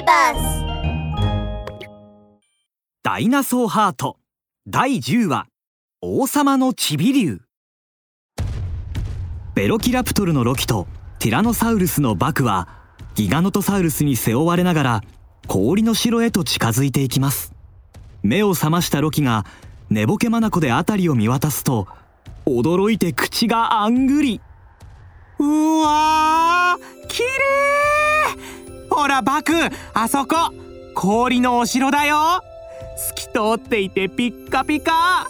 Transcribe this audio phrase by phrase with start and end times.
[0.00, 0.64] ビバス
[3.02, 4.16] ダイナソーハート。
[4.66, 5.46] 第10話。
[6.00, 7.40] 王様のチビ竜。
[9.54, 10.86] ベロキラプトルのロキと
[11.18, 12.68] ティラノサウルスのバクは
[13.14, 15.00] ギガノトサウルスに背負われながら
[15.46, 17.52] 氷の城へと近づいていきます。
[18.22, 19.44] 目を覚ましたロキが
[19.90, 21.88] 寝ぼけ眼で辺りを見渡すと
[22.46, 24.40] 驚いて口があんぐり。
[25.38, 25.44] う
[25.82, 27.59] わー綺麗
[29.00, 29.54] ほらバク。
[29.94, 30.36] あそこ。
[30.94, 32.42] 氷のお城だよ。
[32.98, 35.26] 透き通っていてピッカピカ。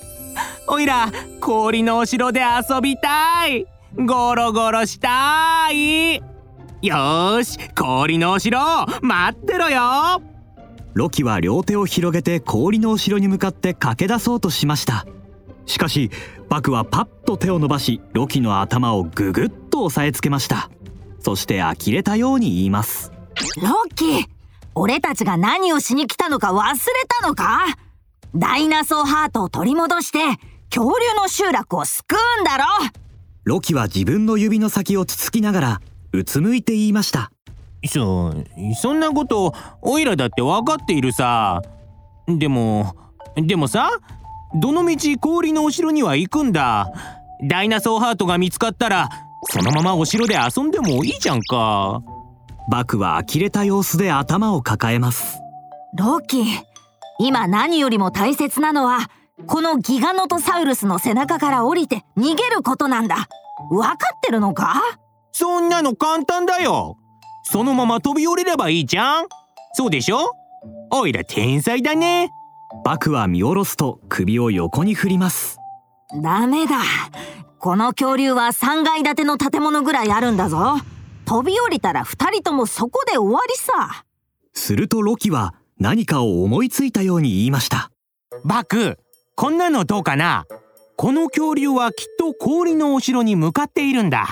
[0.66, 3.66] おいら氷のお城で遊びたい。
[3.94, 6.16] ゴロゴロしたい。
[6.82, 8.58] よし氷のお城。
[9.02, 10.20] 待ってろよ。
[10.94, 15.06] ロキは両手を広げて氷のお城に向かって駆け出そうとしました。
[15.66, 16.10] しかし
[16.48, 20.70] バクはパッと手を伸ばしロキの頭をググッと押さえつけました。
[21.20, 23.12] そして呆れたように言います。
[23.56, 24.24] ロッキー
[24.74, 26.78] 俺たちが何をしに来たのか忘れ
[27.20, 27.76] たのか？
[28.34, 30.18] ダイナソーハートを取り戻して
[30.72, 32.64] 恐竜の集落を救うんだろ？
[33.44, 35.80] ロキは自分の指の先をつつきながら
[36.12, 37.32] うつむいて言いました。
[37.88, 38.32] そ
[38.80, 41.62] そんなことおいらだって分かっているさ。
[42.28, 42.94] でも
[43.34, 43.90] でもさ
[44.54, 46.86] どのみち氷のお城には行くんだ？
[47.42, 49.08] ダイナソーハートが見つかったら
[49.50, 52.02] そのままお城で遊んでもいいじゃんか
[52.70, 55.40] バクは呆れた様子で頭を抱えます。
[55.98, 56.44] ロッキー
[57.18, 59.10] 今何よりも大切なのは
[59.46, 63.26] このギガノトサウルスの背中から降りて逃げることなんだ。
[63.70, 64.80] 分かってるのか？
[65.32, 66.96] そんなの簡単だよ。
[67.42, 69.26] そのまま飛び降りればいいじゃん。
[69.72, 70.32] そうでしょ？
[70.92, 72.30] おいら天才だね。
[72.84, 75.58] バクは見下ろすと首を横に振ります。
[76.22, 76.76] ダメだ。
[77.58, 80.76] この恐竜は3階建ての建物ぐらいあるんだぞ
[81.30, 84.04] 飛び降りたら2人ともそこで終わりさ。
[84.52, 87.92] するとロキは何かを思いついたように言いました。
[88.44, 88.98] バク
[89.36, 90.44] こんなのどうかな？
[90.96, 94.26] この恐竜はきっと氷のお城に向かっているんだ。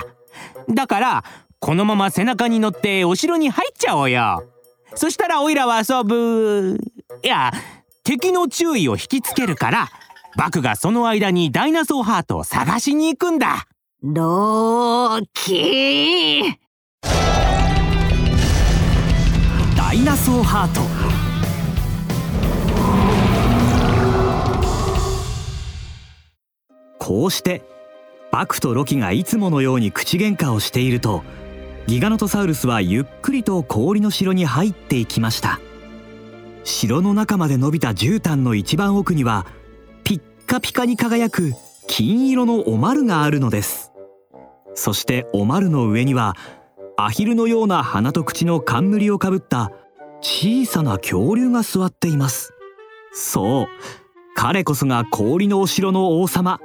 [0.67, 1.23] だから
[1.59, 4.43] このまま背中に乗ってお城に入っちゃおうよ。
[4.93, 6.81] そしたらオイラは遊ぶ。
[7.23, 7.53] いや
[8.03, 9.87] 敵の注意を引きつけるから
[10.35, 13.67] バクがその間にダイナソーハートを探しに行くんだ。
[14.03, 16.68] ローキー
[19.89, 20.81] ダイナソーハート。
[26.99, 27.63] こうして
[28.31, 31.23] バクとロキがいつものように口喧嘩をしていると
[31.87, 35.59] ギガノトサウルスはゆっくりと氷の城に入っていきました。
[36.63, 39.47] 城の中まで伸びた絨毯の一番奥には
[40.03, 41.53] ピッカピカに輝く
[41.87, 43.91] 金色のおまるがあるのです。
[44.75, 46.35] そしておまるの上には
[47.01, 49.71] アヒルのような鼻と口の冠をかぶった
[50.19, 52.53] 小さな恐竜が座っています。
[53.13, 53.67] そう
[54.35, 56.59] 彼こそが氷のお城の王様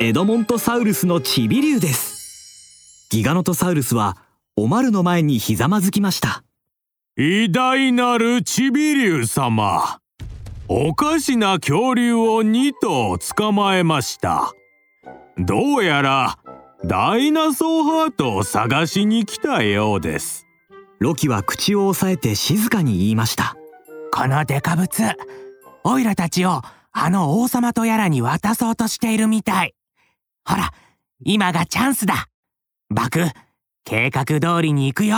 [0.00, 3.08] エドモントサウルスのチビ竜です。
[3.10, 4.16] ギガノトサウルスは
[4.56, 6.44] おまるの前にひざまずきました。
[7.18, 9.98] 偉大なるチビ竜様
[10.66, 14.50] おかしな恐竜を2頭捕まえました。
[15.36, 16.38] どうやら
[16.82, 20.46] ダイナソーハートを探しに来たようです。
[20.98, 23.56] ロキは口を押さえて静かに言いました。
[24.12, 25.02] このデカブツ
[25.84, 26.62] オイラたちを
[26.92, 29.74] あの王様とやらに渡そうとしているみたい。
[30.44, 30.72] ほら
[31.20, 32.28] 今がチャンスだ。
[32.90, 33.28] バク
[33.84, 35.16] 計画通りに行くよ。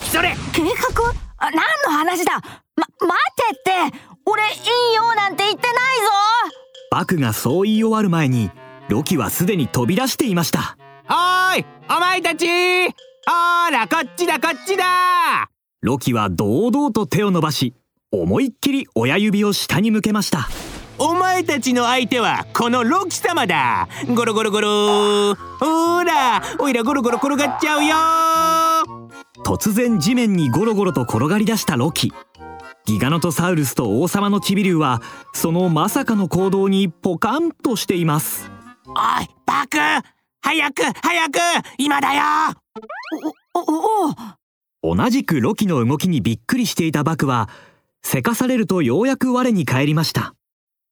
[0.00, 0.34] それ。
[0.52, 1.12] 計画？
[1.38, 2.40] あ何の話だ？
[2.76, 3.98] ま、待ってって。
[4.26, 4.46] 俺い
[4.92, 5.74] いよなんて言ってないぞ。
[6.90, 8.50] バクがそう言い終わる前に
[8.88, 10.76] ロキはすでに飛び出していました。
[11.08, 12.46] おーいお前たち。
[12.86, 15.48] ほらこっちだこっちだ。
[15.80, 17.74] ロキは堂々と手を伸ばし
[18.10, 20.48] 思いっきり親指を下に向けました。
[20.98, 23.88] お前たちの相手はこのロキ様だ。
[24.14, 25.34] ゴロゴロゴロ。
[25.34, 27.96] ほらおいらゴロゴロ転がっちゃうよ。
[29.44, 32.12] 突然地面にゴロゴロと転がり出したロキ。
[32.86, 35.00] ギガノトサウルスと王様のチビ竜は
[35.32, 38.50] そのまさかの行動にポカンとしています
[38.96, 39.78] おいバク
[40.42, 41.38] 早く早く！
[41.78, 42.22] 今だよ！
[43.54, 47.48] おおお同じくロキの動きにびっくりしていたバクは
[48.02, 50.34] せかされるとようやく我に返りました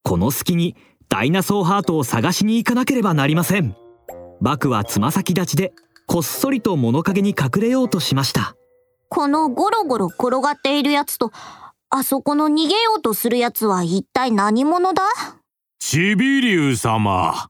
[0.02, 0.74] この隙に
[1.08, 3.76] ダイナソーハートを探しに行かなければなりません
[4.40, 5.72] バクはつま先立ちで
[6.06, 8.56] こっそりと物陰に隠れようとしました
[9.10, 11.30] このゴロゴロ転がっているやつと
[11.90, 15.02] あそこの逃げようとするやつは一体何者だ
[15.78, 17.48] チビ竜様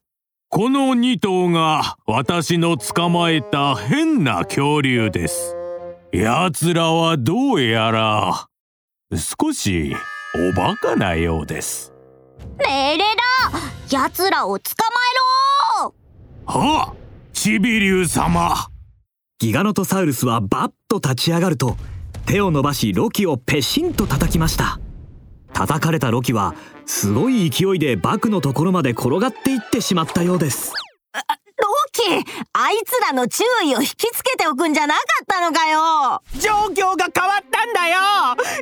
[0.55, 5.57] この2頭が私の捕まえた変な恐竜です。
[6.13, 8.49] 奴らはどうやら
[9.15, 9.97] 少し
[10.35, 11.95] おバカなようです。
[12.59, 13.59] 命令だ
[13.91, 14.89] 奴らを捕ま
[15.79, 15.95] えろ
[16.45, 16.95] はあ
[17.33, 18.69] チビリュウ様。
[19.39, 21.79] ギガノトサウルスはバッと立ち上がると
[22.27, 24.79] 手を伸ばしロキをペシンと叩きました
[25.53, 26.55] 叩かれたロキは
[26.87, 30.73] すごい勢いでバクのところまで転がっていってしまったようです。
[31.15, 32.03] ロキ
[32.53, 36.23] あいつらの注意を引きつけておくんじゃなかったのかよ。
[36.41, 38.01] 状況が変わったんだよ。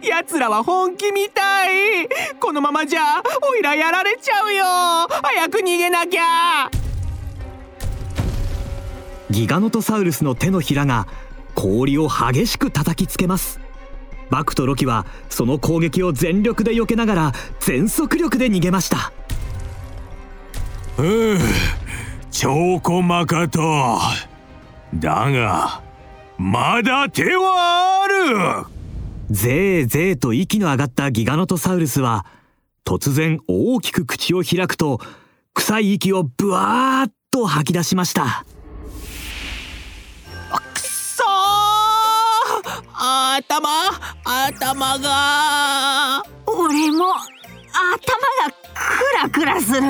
[0.03, 2.09] 奴らは本気みたい。
[2.39, 4.65] このままじゃおいらやられちゃうよ。
[5.23, 6.71] 早く逃げなきゃ。
[9.31, 11.07] ギガノトサウルスの手のひらが
[11.55, 13.61] 氷を激しく叩きつけます
[14.31, 19.12] バクとロキはその攻撃を全力で避けながら全速力で逃げました。
[20.99, 21.38] うう
[22.31, 23.99] 超細かと
[24.94, 25.82] だが
[26.38, 28.67] まだ手はある。
[29.31, 32.26] ぜーぜーと息の上がったギガノトサウルスは
[32.85, 35.00] 突然大きく口を開くと
[35.55, 38.44] 臭い息をブワーッと吐き出しました
[43.37, 43.69] 頭
[44.25, 46.23] 頭が。
[46.47, 47.25] 俺も頭
[48.45, 49.81] がクラクラする。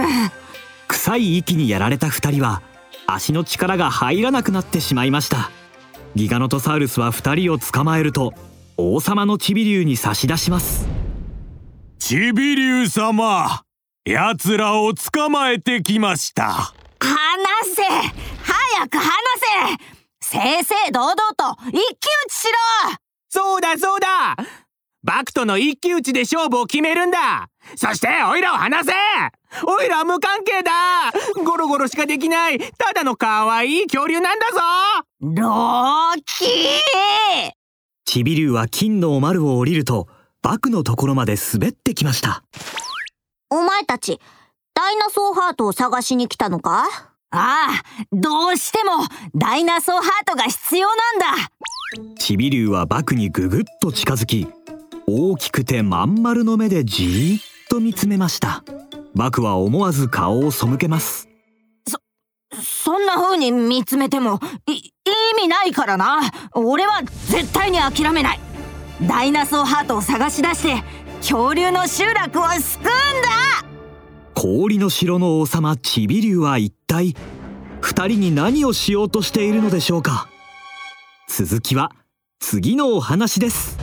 [0.88, 2.62] 臭い息にやられた2人は
[3.06, 5.50] 足の力が入らなくなってしまいました。
[6.14, 8.34] ギガノトサウルスは2人を捕まえると
[8.76, 10.88] 王様のチビリュウに差し出します。
[11.98, 13.62] チビリュウ様
[14.04, 16.52] 奴らを捕まえてきました。
[16.52, 16.74] 話
[17.74, 19.10] せ早く話
[19.78, 20.00] せ。
[20.22, 22.46] 正々堂々と一騎打ちし
[22.88, 22.96] ろ
[23.30, 24.36] そうだそうだ。
[25.02, 27.48] バクとの一騎打ちで勝負を決めるんだ。
[27.76, 28.92] そしてオイラを離せ。
[29.66, 30.72] オイラは無関係だ。
[31.42, 34.58] ゴロゴロしかできないただの可愛い恐竜なんだぞ。
[35.20, 36.48] ローキー！
[38.04, 40.08] チビリュウは金のお丸を降りると
[40.42, 42.42] バクのところまで滑ってきました。
[43.48, 44.20] お前たち
[44.74, 47.09] ダイナソーハートを探しに来たのか？
[47.32, 47.82] ああ
[48.12, 48.92] どうしても
[49.34, 51.26] ダイナソーハートが必要なんだ。
[52.18, 54.46] チビリュウはバクにぐぐっと近づき
[55.06, 58.64] 大きくてまん丸の目でじーっと見つめました。
[59.14, 61.28] バクは思わず顔を背けます。
[62.62, 64.90] そんな風に見つめてもい意
[65.42, 66.20] 味ないからな。
[66.54, 68.40] 俺は絶対に諦めない。
[69.06, 70.82] ダイナソーハートを探し出して
[71.18, 73.69] 恐竜の集落を救うんだ
[74.42, 77.14] 氷の城の王様チビリュウは一体
[77.82, 80.30] 二人に何をしようとしているのでしょうか？
[81.28, 81.92] 続きは
[82.38, 83.76] 次のお話です。